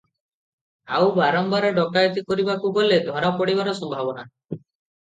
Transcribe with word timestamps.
ଆଉ 0.99 1.11
ବାରମ୍ବାର 1.19 1.69
ଡକାଏତି 1.77 2.25
କରିବାକୁ 2.33 2.73
ଗଲେ 2.81 2.99
ଧରା 3.13 3.33
ପଡ଼ିବାର 3.43 3.79
ସମ୍ଭାବନା। 3.83 4.29